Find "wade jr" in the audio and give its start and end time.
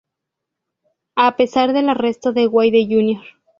2.47-3.21